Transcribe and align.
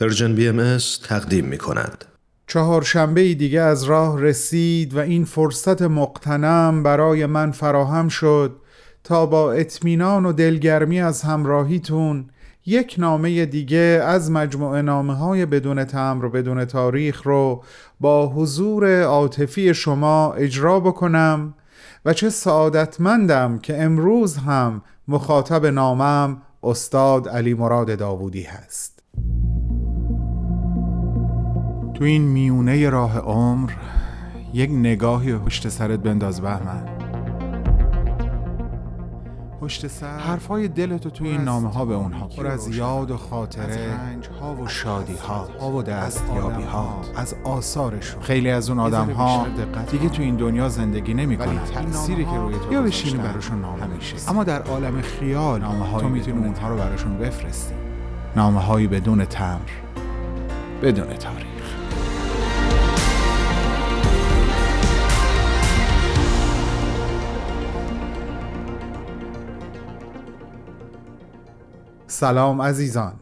پرژن 0.00 0.34
بی 0.34 0.48
ام 0.48 0.78
تقدیم 1.04 1.44
می 1.44 1.58
کند. 1.58 2.04
چهارشنبه 2.46 3.34
دیگه 3.34 3.60
از 3.60 3.84
راه 3.84 4.20
رسید 4.20 4.94
و 4.94 4.98
این 4.98 5.24
فرصت 5.24 5.82
مقتنم 5.82 6.82
برای 6.82 7.26
من 7.26 7.50
فراهم 7.50 8.08
شد 8.08 8.56
تا 9.04 9.26
با 9.26 9.52
اطمینان 9.52 10.26
و 10.26 10.32
دلگرمی 10.32 11.00
از 11.00 11.22
همراهیتون 11.22 12.30
یک 12.66 12.94
نامه 12.98 13.46
دیگه 13.46 14.02
از 14.04 14.30
مجموعه 14.30 14.82
نامه 14.82 15.14
های 15.14 15.46
بدون 15.46 15.84
تمر 15.84 16.24
و 16.24 16.30
بدون 16.30 16.64
تاریخ 16.64 17.22
رو 17.22 17.62
با 18.00 18.26
حضور 18.26 19.02
عاطفی 19.02 19.74
شما 19.74 20.32
اجرا 20.32 20.80
بکنم 20.80 21.54
و 22.04 22.12
چه 22.12 22.30
سعادتمندم 22.30 23.58
که 23.58 23.82
امروز 23.82 24.36
هم 24.36 24.82
مخاطب 25.08 25.66
نامم 25.66 26.42
استاد 26.62 27.28
علی 27.28 27.54
مراد 27.54 27.98
داوودی 27.98 28.42
هست 28.42 28.97
تو 31.98 32.04
این 32.04 32.22
میونه 32.22 32.90
راه 32.90 33.18
عمر 33.18 33.70
یک 34.52 34.70
نگاهی 34.70 35.38
پشت 35.38 35.68
سرت 35.68 36.00
بنداز 36.00 36.40
بهمن. 36.40 36.84
پشت 39.60 39.86
سر 39.86 40.18
حرفای 40.18 40.68
دلتو 40.68 41.10
توی 41.10 41.28
این 41.28 41.40
نامه 41.40 41.72
ها 41.72 41.84
به 41.84 41.94
اونها. 41.94 42.26
پر 42.26 42.46
از 42.46 42.76
یاد 42.76 43.10
و 43.10 43.16
خاطره 43.16 43.90
ها 44.40 44.54
و 44.54 44.68
شادی 44.68 45.16
ها 45.60 45.70
و 45.72 45.82
دستیابی 45.82 46.62
ها 46.62 47.00
از 47.16 47.34
آثارشون. 47.44 48.22
خیلی 48.22 48.50
از 48.50 48.70
اون 48.70 48.78
آدم 48.78 49.10
ها 49.10 49.46
دیگه 49.90 50.08
تو 50.08 50.22
این 50.22 50.36
دنیا 50.36 50.68
زندگی 50.68 51.14
نمی‌کنن 51.14 51.64
تأثیری 51.64 52.24
که 52.24 52.36
روی 52.36 52.54
تو 52.54 52.72
یا 52.72 52.82
بشینی 52.82 53.18
براشون 53.22 53.60
نامه 53.60 53.86
میشه 53.86 54.30
اما 54.30 54.44
در 54.44 54.62
عالم 54.62 55.00
خیال 55.00 55.60
نامه 55.60 56.00
تو 56.00 56.08
می‌تونی 56.08 56.38
اونها 56.46 56.68
رو 56.68 56.76
براشون 56.76 57.18
بفرستی. 57.18 57.74
نامه 58.36 58.60
هایی 58.60 58.86
بدون 58.86 59.24
تمر 59.24 59.70
بدون 60.82 61.06
تاریخ. 61.06 61.57
سلام 72.20 72.62
عزیزان. 72.62 73.20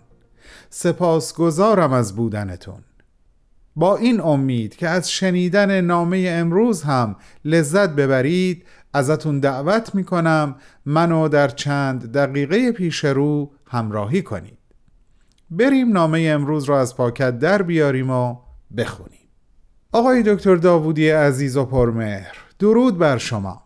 سپاسگزارم 0.71 1.93
از 1.93 2.17
بودنتون. 2.17 2.85
با 3.77 3.97
این 3.97 4.21
امید 4.21 4.77
که 4.77 4.89
از 4.89 5.11
شنیدن 5.11 5.81
نامه 5.81 6.27
امروز 6.31 6.83
هم 6.83 7.17
لذت 7.45 7.91
ببرید 7.91 8.67
ازتون 8.93 9.41
دعوت 9.41 9.95
می‌کنم 9.95 10.57
منو 10.87 11.29
در 11.29 11.49
چند 11.49 12.13
دقیقه 12.13 12.73
پیش 12.73 13.05
رو 13.05 13.53
همراهی 13.67 14.23
کنید. 14.23 14.59
بریم 15.51 15.93
نامه 15.93 16.21
امروز 16.21 16.65
را 16.65 16.81
از 16.81 16.97
پاکت 16.97 17.39
در 17.39 17.63
بیاریم 17.63 18.11
و 18.11 18.37
بخونیم. 18.77 19.29
آقای 19.93 20.23
دکتر 20.23 20.57
داوودی 20.57 21.09
عزیز 21.11 21.57
و 21.57 21.65
پرمهر 21.65 22.37
درود 22.59 22.99
بر 22.99 23.19
شما. 23.19 23.66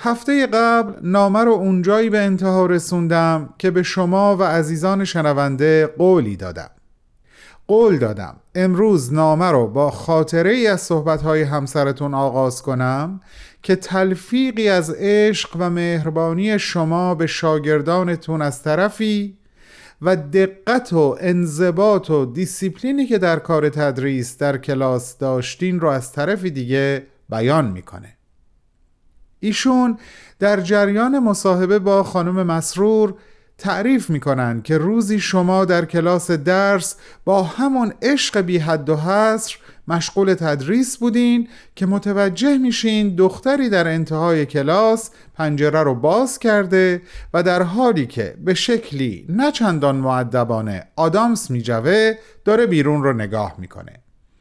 هفته 0.00 0.46
قبل 0.46 0.92
نامه 1.02 1.44
رو 1.44 1.52
اونجایی 1.52 2.10
به 2.10 2.18
انتها 2.18 2.66
رسوندم 2.66 3.54
که 3.58 3.70
به 3.70 3.82
شما 3.82 4.36
و 4.36 4.42
عزیزان 4.42 5.04
شنونده 5.04 5.86
قولی 5.86 6.36
دادم. 6.36 6.70
قول 7.68 7.98
دادم 7.98 8.36
امروز 8.54 9.12
نامه 9.12 9.50
رو 9.50 9.66
با 9.66 9.90
خاطره 9.90 10.50
ای 10.50 10.66
از 10.66 10.80
صحبتهای 10.80 11.42
همسرتون 11.42 12.14
آغاز 12.14 12.62
کنم 12.62 13.20
که 13.62 13.76
تلفیقی 13.76 14.68
از 14.68 14.94
عشق 14.98 15.56
و 15.58 15.70
مهربانی 15.70 16.58
شما 16.58 17.14
به 17.14 17.26
شاگردانتون 17.26 18.42
از 18.42 18.62
طرفی 18.62 19.38
و 20.02 20.16
دقت 20.16 20.92
و 20.92 21.16
انضباط 21.20 22.10
و 22.10 22.26
دیسیپلینی 22.26 23.06
که 23.06 23.18
در 23.18 23.38
کار 23.38 23.68
تدریس 23.68 24.38
در 24.38 24.56
کلاس 24.56 25.18
داشتین 25.18 25.80
رو 25.80 25.88
از 25.88 26.12
طرف 26.12 26.44
دیگه 26.44 27.06
بیان 27.28 27.70
می‌کنه. 27.70 28.17
ایشون 29.40 29.98
در 30.38 30.60
جریان 30.60 31.18
مصاحبه 31.18 31.78
با 31.78 32.02
خانم 32.02 32.42
مسرور 32.46 33.14
تعریف 33.58 34.10
می‌کنن 34.10 34.62
که 34.62 34.78
روزی 34.78 35.20
شما 35.20 35.64
در 35.64 35.84
کلاس 35.84 36.30
درس 36.30 36.96
با 37.24 37.42
همون 37.42 37.92
عشق 38.02 38.40
بی 38.40 38.58
حد 38.58 38.88
و 38.88 38.96
حصر 38.96 39.56
مشغول 39.88 40.34
تدریس 40.34 40.96
بودین 40.96 41.48
که 41.76 41.86
متوجه 41.86 42.58
میشین 42.58 43.14
دختری 43.16 43.68
در 43.68 43.88
انتهای 43.88 44.46
کلاس 44.46 45.10
پنجره 45.34 45.82
رو 45.82 45.94
باز 45.94 46.38
کرده 46.38 47.02
و 47.34 47.42
در 47.42 47.62
حالی 47.62 48.06
که 48.06 48.34
به 48.44 48.54
شکلی 48.54 49.26
نه 49.28 49.52
چندان 49.52 49.96
معدبانه 49.96 50.86
آدامس 50.96 51.50
میجوه 51.50 52.12
داره 52.44 52.66
بیرون 52.66 53.02
رو 53.02 53.12
نگاه 53.12 53.54
می‌کنه. 53.58 53.92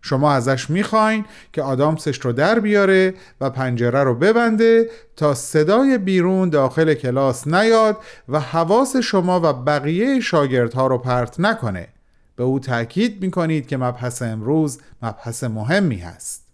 شما 0.01 0.31
ازش 0.31 0.69
می‌خواین 0.69 1.25
که 1.53 1.61
آدامسش 1.61 2.19
رو 2.19 2.31
در 2.31 2.59
بیاره 2.59 3.13
و 3.41 3.49
پنجره 3.49 4.03
رو 4.03 4.15
ببنده 4.15 4.89
تا 5.15 5.33
صدای 5.33 5.97
بیرون 5.97 6.49
داخل 6.49 6.93
کلاس 6.93 7.47
نیاد 7.47 7.97
و 8.29 8.39
حواس 8.39 8.95
شما 8.95 9.39
و 9.43 9.53
بقیه 9.53 10.19
شاگردها 10.19 10.87
رو 10.87 10.97
پرت 10.97 11.39
نکنه. 11.39 11.87
به 12.35 12.43
او 12.43 12.59
تاکید 12.59 13.21
می‌کنید 13.21 13.67
که 13.67 13.77
مبحث 13.77 14.21
امروز 14.21 14.79
مبحث 15.01 15.43
مهمی 15.43 15.97
هست. 15.97 16.47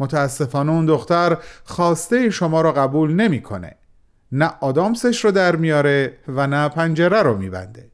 متاسفانه 0.00 0.72
اون 0.72 0.86
دختر 0.86 1.36
خواسته 1.64 2.30
شما 2.30 2.60
رو 2.60 2.72
قبول 2.72 3.12
نمی‌کنه. 3.14 3.76
نه 4.32 4.50
آدامسش 4.60 5.24
رو 5.24 5.30
در 5.30 5.56
میاره 5.56 6.18
و 6.28 6.46
نه 6.46 6.68
پنجره 6.68 7.22
رو 7.22 7.36
میبنده. 7.36 7.90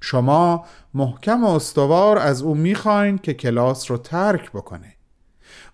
شما 0.00 0.64
محکم 0.94 1.44
و 1.44 1.48
استوار 1.48 2.18
از 2.18 2.42
او 2.42 2.54
می‌خواین 2.54 3.18
که 3.18 3.34
کلاس 3.34 3.90
رو 3.90 3.96
ترک 3.96 4.52
بکنه. 4.52 4.94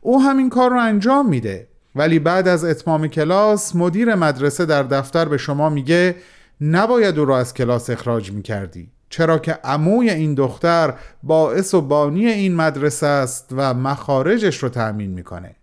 او 0.01 0.23
همین 0.23 0.51
کار 0.51 0.71
رو 0.71 0.81
انجام 0.81 1.29
میده. 1.29 1.69
ولی 1.95 2.19
بعد 2.19 2.49
از 2.49 2.65
اتمام 2.65 3.09
کلاس 3.09 3.77
مدیر 3.77 4.15
مدرسه 4.15 4.67
در 4.67 4.83
دفتر 4.83 5.25
به 5.25 5.39
شما 5.39 5.69
میگه 5.69 6.17
نباید 6.61 7.19
او 7.19 7.25
را 7.25 7.39
از 7.39 7.55
کلاس 7.55 7.91
اخراج 7.91 8.33
می‌کردی. 8.33 8.91
چرا 9.11 9.39
که 9.39 9.53
عموی 9.53 10.11
این 10.11 10.35
دختر 10.35 10.95
باعث 11.23 11.75
و 11.75 11.81
بانی 11.81 12.27
این 12.27 12.57
مدرسه 12.57 13.07
است 13.07 13.49
و 13.53 13.75
مخارجش 13.75 14.63
رو 14.63 14.69
تأمین 14.69 15.11
می‌کنه. 15.11 15.57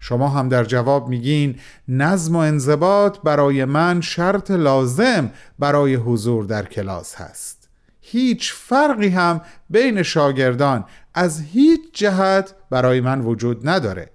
شما 0.00 0.28
هم 0.28 0.48
در 0.48 0.64
جواب 0.64 1.08
میگین 1.08 1.58
نظم 1.88 2.36
و 2.36 2.38
انضباط 2.38 3.18
برای 3.24 3.64
من 3.64 4.00
شرط 4.00 4.50
لازم 4.50 5.30
برای 5.58 5.94
حضور 5.94 6.44
در 6.44 6.64
کلاس 6.64 7.14
هست. 7.14 7.63
هیچ 8.06 8.52
فرقی 8.52 9.08
هم 9.08 9.40
بین 9.70 10.02
شاگردان 10.02 10.84
از 11.14 11.40
هیچ 11.40 11.80
جهت 11.92 12.54
برای 12.70 13.00
من 13.00 13.20
وجود 13.20 13.68
نداره. 13.68 14.10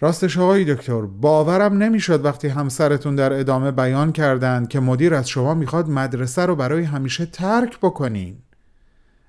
راستش 0.00 0.38
آقای 0.38 0.74
دکتر 0.74 1.00
باورم 1.00 1.82
نمی‌شد 1.82 2.24
وقتی 2.24 2.48
همسرتون 2.48 3.14
در 3.14 3.32
ادامه 3.32 3.70
بیان 3.70 4.12
کردند 4.12 4.68
که 4.68 4.80
مدیر 4.80 5.14
از 5.14 5.28
شما 5.28 5.54
می‌خواد 5.54 5.88
مدرسه 5.88 6.46
رو 6.46 6.56
برای 6.56 6.84
همیشه 6.84 7.26
ترک 7.26 7.78
بکنین 7.78 8.36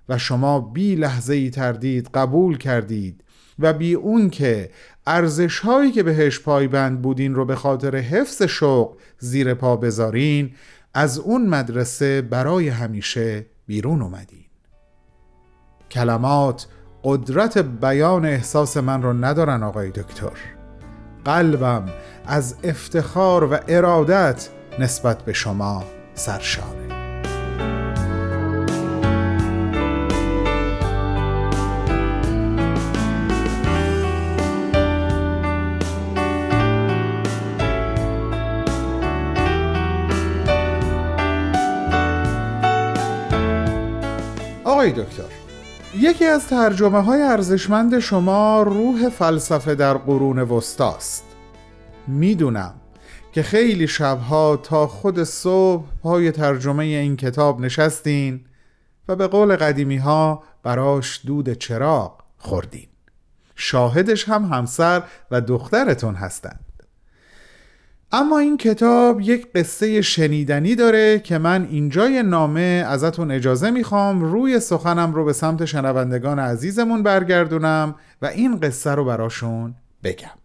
و 0.10 0.18
شما 0.18 0.60
بی 0.60 0.96
لحظه 0.96 1.34
ای 1.34 1.50
تردید 1.50 2.10
قبول 2.14 2.58
کردید 2.58 3.24
و 3.60 3.74
بی 3.74 3.94
اون 3.94 4.30
که 4.30 4.70
ارزش 5.08 5.60
هایی 5.60 5.92
که 5.92 6.04
بهش 6.04 6.40
پایبند 6.40 7.02
بودین 7.02 7.36
رو 7.36 7.46
به 7.46 7.56
خاطر 7.56 7.96
حفظ 7.96 8.42
شوق 8.42 8.98
زیر 9.20 9.54
پا 9.54 9.76
بذارین 9.76 10.52
از 10.94 11.20
اون 11.20 11.46
مدرسه 11.48 12.22
برای 12.22 12.70
همیشه 12.70 13.46
بیرون 13.68 14.02
اومدین. 14.02 14.46
کلمات 15.92 16.68
قدرت 17.04 17.58
بیان 17.58 18.26
احساس 18.26 18.78
من 18.78 19.02
رو 19.02 19.14
ندارن 19.14 19.64
آقای 19.64 19.90
دکتر. 19.90 20.32
قلبم 21.26 21.86
از 22.26 22.56
افتخار 22.64 23.54
و 23.54 23.58
ارادت 23.68 24.50
نسبت 24.80 25.22
به 25.22 25.34
شما 25.34 25.84
سرشاره 26.14 26.81
یکی 46.12 46.26
از 46.26 46.48
ترجمه 46.48 47.02
های 47.02 47.22
ارزشمند 47.22 48.00
شما 48.00 48.64
روح 48.64 49.10
فلسفه 49.10 49.76
در 49.76 49.98
قرون 49.98 50.40
وسطاست 50.40 51.24
می‌دونم 52.08 52.74
که 53.32 53.44
خیلی 53.44 53.88
شبها 53.88 54.58
تا 54.58 54.88
خود 54.88 55.24
صبح 55.24 55.84
پای 56.02 56.32
ترجمه 56.32 56.84
این 56.84 57.18
کتاب 57.18 57.60
نشستین 57.60 58.46
و 59.08 59.16
به 59.16 59.28
قول 59.28 59.56
قدیمی 59.56 59.98
ها 59.98 60.44
براش 60.64 61.22
دود 61.26 61.54
چراغ 61.54 62.22
خوردین. 62.38 62.88
شاهدش 63.56 64.30
هم 64.30 64.46
همسر 64.46 65.04
و 65.32 65.42
دخترتون 65.42 66.16
هستند. 66.16 66.71
اما 68.14 68.40
این 68.40 68.58
کتاب 68.58 69.22
یک 69.22 69.52
قصه 69.54 70.02
شنیدنی 70.02 70.76
داره 70.76 71.20
که 71.20 71.38
من 71.38 71.68
اینجای 71.72 72.24
نامه 72.24 72.86
ازتون 72.88 73.32
اجازه 73.32 73.72
می‌خوام 73.72 74.22
روی 74.22 74.60
سخنم 74.60 75.14
رو 75.14 75.26
به 75.26 75.34
سمت 75.34 75.66
شنوندگان 75.66 76.40
عزیزمون 76.40 77.04
برگردونم 77.04 77.96
و 78.22 78.26
این 78.26 78.60
قصه 78.60 78.92
رو 78.92 79.06
براشون 79.06 79.76
بگم 80.04 80.38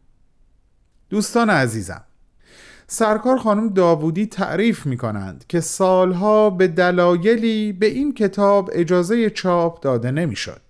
دوستان 1.10 1.50
عزیزم 1.50 2.04
سرکار 2.86 3.38
خانم 3.38 3.68
داوودی 3.68 4.26
تعریف 4.26 4.86
می 4.86 4.96
کنند 4.96 5.44
که 5.48 5.60
سالها 5.60 6.50
به 6.50 6.68
دلایلی 6.68 7.72
به 7.72 7.86
این 7.86 8.14
کتاب 8.14 8.70
اجازه 8.72 9.30
چاپ 9.30 9.80
داده 9.80 10.10
نمی 10.10 10.36
شد. 10.36 10.60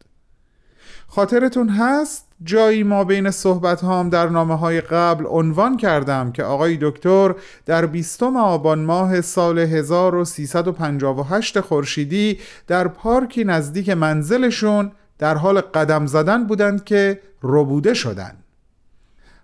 خاطرتون 1.08 1.68
هست 1.68 2.25
جایی 2.44 2.82
ما 2.82 3.04
بین 3.04 3.30
صحبت 3.30 3.80
هام 3.80 4.08
در 4.08 4.28
نامه 4.28 4.58
های 4.58 4.80
قبل 4.80 5.24
عنوان 5.28 5.76
کردم 5.76 6.32
که 6.32 6.42
آقای 6.42 6.78
دکتر 6.80 7.34
در 7.66 7.86
20 7.86 8.22
آبان 8.22 8.78
ماه 8.78 9.20
سال 9.20 9.58
1358 9.58 11.60
خورشیدی 11.60 12.38
در 12.66 12.88
پارکی 12.88 13.44
نزدیک 13.44 13.88
منزلشون 13.88 14.92
در 15.18 15.34
حال 15.34 15.60
قدم 15.60 16.06
زدن 16.06 16.44
بودند 16.44 16.84
که 16.84 17.20
ربوده 17.42 17.94
شدند. 17.94 18.44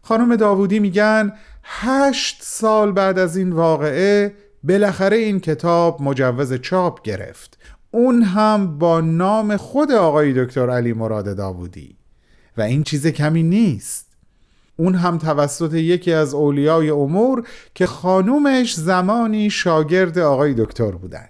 خانم 0.03 0.37
داوودی 0.37 0.79
میگن 0.79 1.33
هشت 1.65 2.39
سال 2.43 2.93
بعد 2.93 3.19
از 3.19 3.37
این 3.37 3.53
واقعه 3.53 4.35
بالاخره 4.65 5.17
این 5.17 5.41
کتاب 5.41 6.03
مجوز 6.03 6.53
چاپ 6.53 7.03
گرفت 7.03 7.59
اون 7.91 8.23
هم 8.23 8.79
با 8.79 9.01
نام 9.01 9.57
خود 9.57 9.93
آقای 9.93 10.45
دکتر 10.45 10.71
علی 10.71 10.93
مراد 10.93 11.37
داوودی 11.37 12.02
و 12.57 12.63
این 12.63 12.83
چیز 12.83 13.07
کمی 13.07 13.43
نیست. 13.43 14.07
اون 14.77 14.95
هم 14.95 15.19
توسط 15.19 15.75
یکی 15.75 16.13
از 16.13 16.35
اولیای 16.35 16.91
امور 16.91 17.47
که 17.75 17.87
خانومش 17.87 18.75
زمانی 18.75 19.51
شاگرد 19.51 20.19
آقای 20.19 20.55
دکتر 20.55 20.91
بودن. 20.91 21.29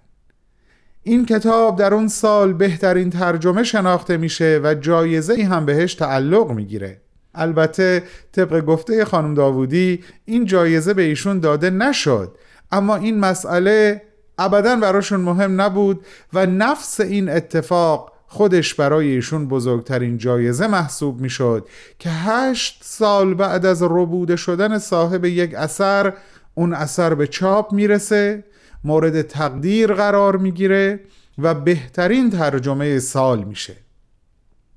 این 1.03 1.27
کتاب 1.27 1.79
در 1.79 1.95
اون 1.95 2.09
سال 2.09 2.53
بهترین 2.53 3.11
ترجمه 3.11 3.63
شناخته 3.63 4.17
میشه 4.17 4.61
و 4.65 4.75
جایزه 4.75 5.45
هم 5.45 5.67
بهش 5.67 5.95
تعلق 5.95 6.51
می‌گیره. 6.51 7.01
البته 7.35 8.03
طبق 8.33 8.61
گفته 8.65 9.05
خانم 9.05 9.35
داوودی 9.35 10.05
این 10.25 10.45
جایزه 10.45 10.95
به 10.95 11.03
ایشون 11.03 11.41
داده 11.41 11.71
نشد. 11.71 12.39
اما 12.73 12.97
این 12.97 13.19
مسئله 13.19 14.03
ابدا 14.39 14.77
براشون 14.77 15.21
مهم 15.21 15.61
نبود 15.61 16.07
و 16.33 16.47
نفس 16.47 17.01
این 17.01 17.29
اتفاق 17.29 18.12
خودش 18.33 18.75
برای 18.75 19.09
ایشون 19.09 19.49
بزرگترین 19.49 20.19
جایزه 20.19 20.67
محسوب 20.67 21.21
می‌شد 21.21 21.69
که 21.99 22.11
هشت 22.11 22.81
سال 22.85 23.35
بعد 23.35 23.67
از 23.67 23.83
ربوده 23.83 24.37
شدن 24.37 24.79
صاحب 24.79 25.25
یک 25.25 25.55
اثر 25.55 26.13
اون 26.55 26.75
اثر 26.75 27.15
به 27.15 27.27
چاپ 27.27 27.73
می‌رسه 27.73 28.45
مورد 28.85 29.23
تقدیر 29.23 29.93
قرار 29.93 30.37
می‌گیره 30.37 31.01
و 31.39 31.55
بهترین 31.55 32.31
ترجمه 32.31 32.99
سال 32.99 33.45
میشه. 33.45 33.77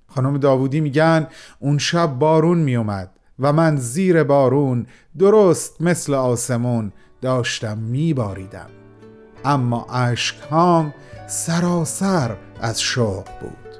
خانم 0.08 0.38
داوودی 0.38 0.80
میگن 0.82 1.28
اون 1.60 1.78
شب 1.78 2.08
بارون 2.08 2.58
میومد 2.58 3.12
و 3.40 3.54
من 3.54 3.78
زیر 3.78 4.24
بارون 4.24 4.88
درست 5.20 5.82
مثل 5.82 6.14
آسمون 6.14 6.92
داشتم 7.22 7.78
میباریدم. 7.78 8.85
اما 9.46 9.86
اشکهام 9.90 10.94
سراسر 11.28 12.36
از 12.62 12.82
شوق 12.82 13.26
بود. 13.42 13.76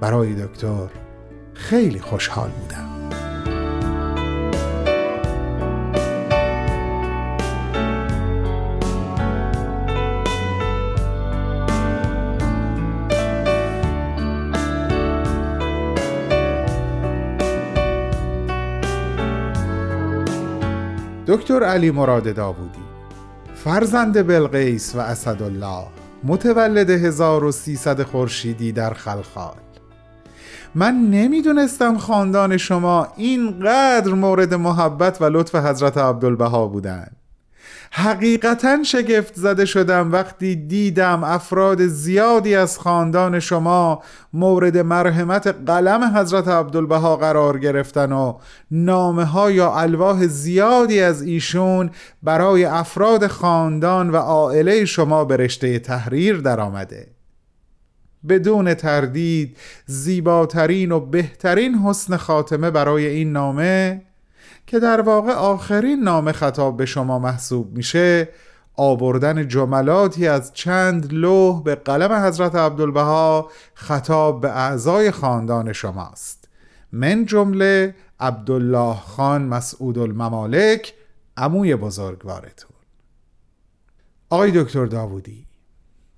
برای 0.00 0.34
دکتر 0.34 0.88
خیلی 1.54 2.00
خوشحال 2.00 2.50
بودم. 2.50 2.88
دکتر 21.26 21.64
علی 21.64 21.90
مراد 21.90 22.34
داوودی 22.34 22.87
فرزند 23.68 24.26
بلقیس 24.26 24.94
و 24.96 24.98
اسدالله 24.98 25.84
متولد 26.24 26.90
1300 26.90 28.02
خورشیدی 28.02 28.72
در 28.72 28.94
خلخال. 28.94 29.54
من 30.74 30.94
نمی‌دونستم 30.94 31.98
خاندان 31.98 32.56
شما 32.56 33.08
اینقدر 33.16 34.12
مورد 34.12 34.54
محبت 34.54 35.22
و 35.22 35.24
لطف 35.24 35.54
حضرت 35.54 35.98
عبدالبها 35.98 36.66
بودند. 36.66 37.17
حقیقتا 37.90 38.82
شگفت 38.82 39.34
زده 39.34 39.64
شدم 39.64 40.12
وقتی 40.12 40.56
دیدم 40.56 41.24
افراد 41.24 41.86
زیادی 41.86 42.54
از 42.54 42.78
خاندان 42.78 43.40
شما 43.40 44.02
مورد 44.32 44.78
مرحمت 44.78 45.46
قلم 45.46 46.16
حضرت 46.16 46.48
عبدالبها 46.48 47.16
قرار 47.16 47.58
گرفتن 47.58 48.12
و 48.12 48.38
نامه 48.70 49.24
ها 49.24 49.50
یا 49.50 49.74
الواح 49.74 50.26
زیادی 50.26 51.00
از 51.00 51.22
ایشون 51.22 51.90
برای 52.22 52.64
افراد 52.64 53.26
خاندان 53.26 54.10
و 54.10 54.16
عائله 54.16 54.84
شما 54.84 55.24
به 55.24 55.36
رشته 55.36 55.78
تحریر 55.78 56.36
درآمده. 56.36 57.18
بدون 58.28 58.74
تردید 58.74 59.56
زیباترین 59.86 60.92
و 60.92 61.00
بهترین 61.00 61.74
حسن 61.74 62.16
خاتمه 62.16 62.70
برای 62.70 63.06
این 63.06 63.32
نامه 63.32 64.02
که 64.68 64.78
در 64.78 65.00
واقع 65.00 65.32
آخرین 65.32 66.00
نام 66.00 66.32
خطاب 66.32 66.76
به 66.76 66.86
شما 66.86 67.18
محسوب 67.18 67.76
میشه 67.76 68.28
آوردن 68.74 69.48
جملاتی 69.48 70.26
از 70.26 70.52
چند 70.52 71.12
لوح 71.12 71.62
به 71.62 71.74
قلم 71.74 72.12
حضرت 72.12 72.54
عبدالبها 72.54 73.50
خطاب 73.74 74.40
به 74.40 74.50
اعضای 74.50 75.10
خاندان 75.10 75.72
شماست. 75.72 76.48
من 76.92 77.26
جمله 77.26 77.94
عبدالله 78.20 78.94
خان 78.94 79.42
مسعود 79.42 79.98
الممالک 79.98 80.94
عموی 81.36 81.76
بزرگوارتون. 81.76 82.76
آقای 84.30 84.50
دکتر 84.50 84.86
داوودی 84.86 85.46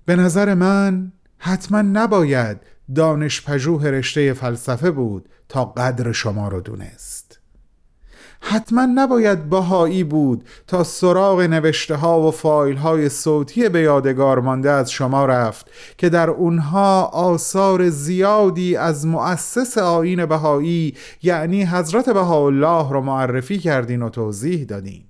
به 0.05 0.15
نظر 0.15 0.53
من 0.53 1.11
حتما 1.37 1.81
نباید 1.81 2.57
دانش 2.95 3.41
پژوه 3.45 3.87
رشته 3.87 4.33
فلسفه 4.33 4.91
بود 4.91 5.29
تا 5.49 5.65
قدر 5.65 6.11
شما 6.11 6.47
رو 6.47 6.61
دونست. 6.61 7.40
حتما 8.43 8.85
نباید 8.95 9.49
بهایی 9.49 10.03
بود 10.03 10.43
تا 10.67 10.83
سراغ 10.83 11.41
نوشته 11.41 11.95
ها 11.95 12.27
و 12.27 12.31
فایل 12.31 12.77
های 12.77 13.09
صوتی 13.09 13.69
به 13.69 13.81
یادگار 13.81 14.39
مانده 14.39 14.71
از 14.71 14.91
شما 14.91 15.25
رفت 15.25 15.71
که 15.97 16.09
در 16.09 16.29
اونها 16.29 17.03
آثار 17.03 17.89
زیادی 17.89 18.75
از 18.75 19.05
مؤسس 19.07 19.77
آین 19.77 20.25
بهایی 20.25 20.95
یعنی 21.23 21.63
حضرت 21.63 22.09
بهاءالله 22.09 22.91
را 22.91 23.01
معرفی 23.01 23.59
کردین 23.59 24.01
و 24.01 24.09
توضیح 24.09 24.63
دادین. 24.63 25.03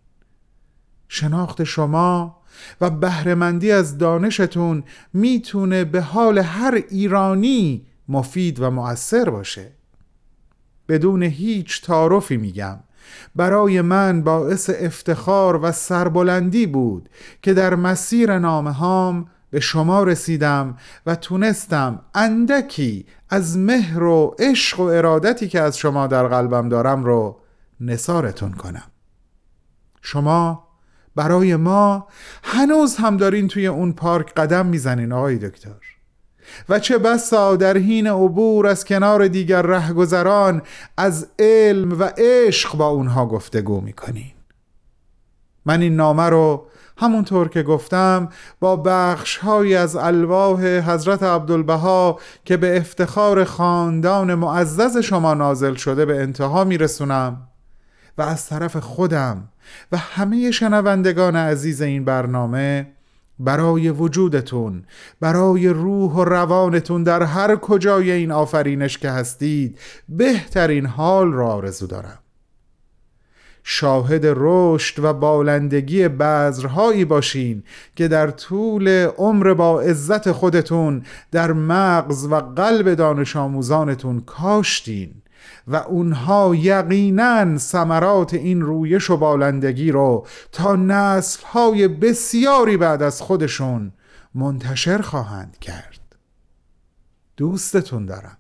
شناخت 1.08 1.64
شما 1.64 2.38
و 2.82 2.90
بهرهمندی 2.90 3.72
از 3.72 3.98
دانشتون 3.98 4.84
می‌تونه 5.14 5.84
به 5.84 6.02
حال 6.02 6.38
هر 6.38 6.84
ایرانی 6.90 7.86
مفید 8.10 8.60
و 8.60 8.72
مؤثر 8.72 9.30
باشه. 9.30 9.72
بدون 10.90 11.24
هیچ 11.24 11.82
تعارفی 11.82 12.38
میگم. 12.38 12.80
برای 13.36 13.82
من 13.82 14.24
باعث 14.24 14.70
افتخار 14.80 15.60
و 15.64 15.72
سربلندی 15.72 16.66
بود 16.66 17.10
که 17.42 17.54
در 17.54 17.76
مسیر 17.76 18.40
نامه 18.40 18.72
هام 18.72 19.26
به 19.50 19.60
شما 19.60 20.04
رسیدم 20.04 20.78
و 21.06 21.16
تونستم 21.16 22.02
اندکی 22.16 23.06
از 23.30 23.58
مهر 23.58 24.04
و 24.04 24.36
عشق 24.40 24.80
و 24.80 24.84
ارادتی 24.84 25.48
که 25.48 25.62
از 25.62 25.78
شما 25.78 26.08
در 26.08 26.28
قلبم 26.28 26.70
دارم 26.70 27.04
رو 27.04 27.40
نثارتون 27.80 28.52
کنم. 28.52 28.92
شما 30.02 30.68
برای 31.16 31.56
ما 31.56 32.08
هنوز 32.44 32.96
هم 32.96 33.18
دارین 33.18 33.48
توی 33.48 33.68
اون 33.68 33.94
پارک 33.94 34.34
قدم 34.34 34.66
می‌زنین 34.66 35.12
آقای 35.12 35.38
دکتر. 35.38 35.91
و 36.70 36.80
چه 36.80 36.98
بسا 36.98 37.56
در 37.56 37.78
حین 37.78 38.08
عبور 38.08 38.68
از 38.68 38.86
کنار 38.86 39.28
دیگر 39.28 39.62
رهگذران 39.62 40.62
از 40.98 41.28
علم 41.40 42.00
و 42.00 42.04
عشق 42.18 42.76
با 42.76 42.88
اونها 42.88 43.26
گفتگو 43.26 43.82
می‌کنین 43.82 44.32
من 45.66 45.82
این 45.82 45.96
نامه 45.96 46.24
رو 46.24 46.68
همونطور 46.98 47.50
که 47.50 47.64
گفتم 47.64 48.30
با 48.60 48.76
بخش 48.76 49.38
های 49.38 49.76
از 49.76 49.96
الواح 49.96 50.66
حضرت 50.66 51.24
عبدالبها 51.24 52.20
که 52.46 52.58
به 52.58 52.78
افتخار 52.78 53.44
خاندان 53.44 54.36
معزز 54.36 54.98
شما 54.98 55.34
نازل 55.34 55.74
شده 55.74 56.06
به 56.06 56.22
انتها 56.22 56.64
میرسونم 56.64 57.48
و 58.18 58.22
از 58.22 58.48
طرف 58.48 58.78
خودم 58.78 59.50
و 59.92 59.98
همه 59.98 60.52
شنوندگان 60.52 61.36
عزیز 61.36 61.82
این 61.82 62.06
برنامه 62.06 62.88
برای 63.44 63.90
وجودتون 63.90 64.84
برای 65.20 65.68
روح 65.68 66.12
و 66.12 66.24
روانتون 66.24 67.04
در 67.04 67.24
هر 67.24 67.56
کجای 67.56 68.12
این 68.12 68.32
آفرینش 68.32 68.98
که 68.98 69.10
هستید 69.10 69.80
بهترین 70.10 70.86
حال 70.86 71.34
را 71.34 71.48
آرزو 71.48 71.88
دارم. 71.88 72.20
شاهد 73.64 74.22
رشد 74.26 75.04
و 75.04 75.14
بالندگی 75.14 76.08
بذرهایی 76.08 77.06
باشین 77.06 77.64
که 77.96 78.08
در 78.08 78.30
طول 78.30 78.90
عمر 79.18 79.54
با 79.54 79.82
عزت 79.82 80.32
خودتون 80.32 81.04
در 81.32 81.54
مغز 81.54 82.26
و 82.26 82.36
قلب 82.36 82.94
دانش 82.94 83.36
آموزانتون 83.36 84.22
کاشتین. 84.22 85.14
و 85.68 85.76
اونها 85.76 86.56
یقینا 86.56 87.58
ثمرات 87.58 88.34
این 88.34 88.62
رویش 88.62 89.10
و 89.10 89.18
بالندگی 89.18 89.92
رو 89.92 90.28
تا 90.52 90.76
نسلهای 90.76 91.88
بسیاری 91.88 92.78
بعد 92.78 93.02
از 93.02 93.22
خودشون 93.22 93.92
منتشر 94.36 95.02
خواهند 95.02 95.58
کرد. 95.60 96.00
دوستتون 97.38 98.06
دارم. 98.06 98.38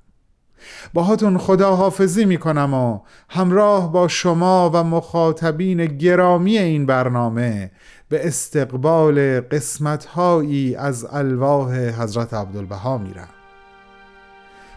باهاتون 0.93 1.37
خداحافظی 1.37 2.25
می‌کنم 2.25 2.73
و 2.73 2.99
همراه 3.29 3.91
با 3.91 4.07
شما 4.07 4.71
و 4.73 4.83
مخاطبین 4.83 5.85
گرامی 5.85 6.57
این 6.57 6.85
برنامه 6.85 7.71
به 8.09 8.27
استقبال 8.27 9.41
قسمتهایی 9.41 10.75
از 10.75 11.05
الواح 11.11 11.75
حضرت 11.75 12.33
عبدالبها 12.33 12.97
میرم. 12.97 13.29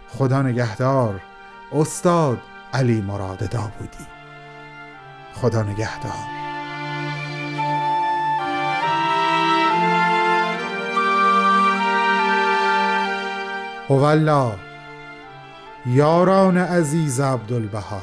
خدا 0.08 0.42
نگهدار. 0.42 1.20
استاد 1.74 2.38
علی 2.72 3.00
مراد 3.00 3.50
داوودی. 3.50 4.06
خدا 5.34 5.62
نگهدار. 5.62 6.12
هوالله 13.88 14.52
یاران 15.86 16.58
عزیز 16.58 17.20
عبدالبها 17.20 18.00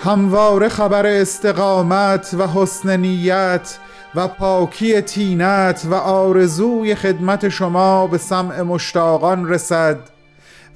همواره 0.00 0.68
خبر 0.68 1.06
استقامت 1.06 2.34
و 2.38 2.46
حسن 2.46 2.96
نیت 2.96 3.78
و 4.14 4.28
پاکی 4.28 5.00
تینت 5.00 5.86
و 5.90 5.94
آرزوی 5.94 6.94
خدمت 6.94 7.48
شما 7.48 8.06
به 8.06 8.18
سمع 8.18 8.62
مشتاقان 8.62 9.48
رسد. 9.48 10.17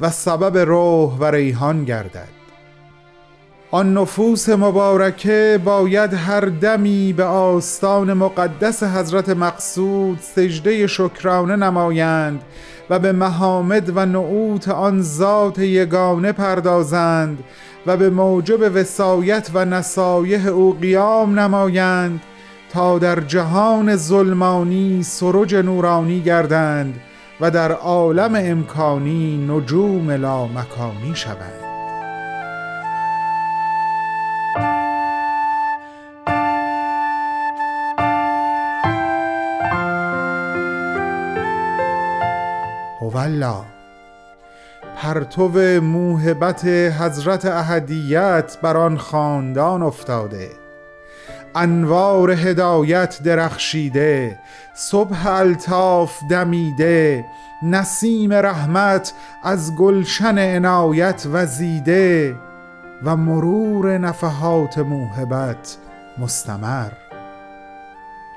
و 0.00 0.10
سبب 0.10 0.58
روح 0.58 1.16
و 1.18 1.24
ریحان 1.24 1.84
گردد. 1.84 2.42
آن 3.74 3.94
نفوس 3.98 4.48
مبارکه 4.48 5.60
باید 5.64 6.14
هر 6.14 6.40
دمی 6.40 7.12
به 7.12 7.24
آستان 7.24 8.12
مقدس 8.12 8.82
حضرت 8.82 9.28
مقصود 9.28 10.18
سجده 10.20 10.86
شکرانه 10.86 11.56
نمایند 11.56 12.42
و 12.90 12.98
به 12.98 13.12
محامد 13.12 13.96
و 13.96 14.06
نعوت 14.06 14.68
آن 14.68 15.02
ذات 15.02 15.58
یگانه 15.58 16.32
پردازند 16.32 17.38
و 17.86 17.96
به 17.96 18.10
موجب 18.10 18.76
وسایت 18.76 19.50
و 19.54 19.64
نصایح 19.64 20.46
او 20.46 20.78
قیام 20.80 21.38
نمایند 21.38 22.20
تا 22.72 22.98
در 22.98 23.20
جهان 23.20 23.96
ظلمانی 23.96 25.02
سرج 25.02 25.54
نورانی 25.54 26.20
گردند 26.20 27.00
و 27.42 27.50
در 27.50 27.72
عالم 27.72 28.34
امکانی 28.34 29.46
نجوم 29.48 30.10
لامکانی 30.10 31.14
شوند 31.14 31.62
هولا 43.00 43.62
پرتو 44.96 45.48
موهبت 45.80 46.64
حضرت 46.64 47.44
احدیت 47.44 48.58
بر 48.62 48.76
آن 48.76 48.98
خاندان 48.98 49.82
افتاده. 49.82 50.61
انوار 51.54 52.30
هدایت 52.30 53.22
درخشیده 53.22 54.38
صبح 54.74 55.26
الطاف 55.26 56.18
دمیده 56.30 57.24
نسیم 57.62 58.32
رحمت 58.32 59.12
از 59.42 59.76
گلشن 59.76 60.38
عنایت 60.38 61.26
وزیده 61.32 62.36
و 63.04 63.16
مرور 63.16 63.98
نفحات 63.98 64.78
موهبت 64.78 65.76
مستمر. 66.18 66.90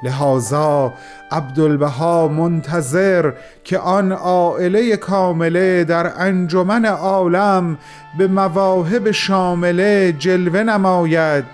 لحاظا 0.04 0.94
عبدالبها 1.32 2.28
منتظر 2.28 3.32
که 3.64 3.80
آن 3.80 4.12
عائله 4.12 4.98
کامله 4.98 5.84
در 5.84 6.22
انجمن 6.22 6.86
عالم 6.86 7.78
به 8.18 8.28
مواهب 8.28 9.12
شامله 9.12 10.12
جلوه 10.20 10.64
نماید. 10.64 11.46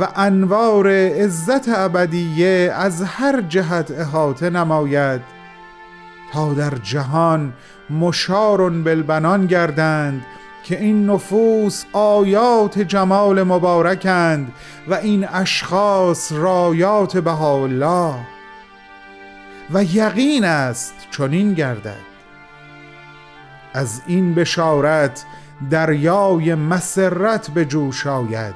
و 0.00 0.08
انوار 0.16 0.88
عزت 0.88 1.68
ابدیه 1.68 2.72
از 2.74 3.02
هر 3.02 3.40
جهت 3.40 3.90
احاطه 3.90 4.50
نماید 4.50 5.20
تا 6.32 6.54
در 6.54 6.74
جهان 6.82 7.52
مشارون 7.90 8.84
بالبنان 8.84 9.46
گردند 9.46 10.26
که 10.64 10.80
این 10.80 11.10
نفوس 11.10 11.84
آیات 11.92 12.78
جمال 12.78 13.42
مبارکند 13.42 14.52
و 14.88 14.94
این 14.94 15.28
اشخاص 15.28 16.32
رایات 16.32 17.16
بهاءالله. 17.16 18.14
و 19.70 19.84
یقین 19.84 20.44
است 20.44 20.94
چنین 21.10 21.54
گردد. 21.54 22.06
از 23.74 24.02
این 24.06 24.34
بشارت 24.34 25.24
دریای 25.70 26.54
مسرت 26.54 27.50
به 27.50 27.64
جوش 27.64 28.06
آید. 28.06 28.54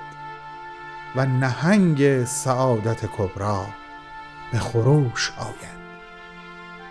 و 1.16 1.26
نهنگ 1.26 2.24
سعادت 2.24 3.06
کبرا 3.06 3.66
به 4.52 4.58
خروش 4.58 5.32
آید 5.38 5.80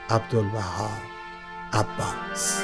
عبدالبها 0.09 0.89
عباس 1.73 2.61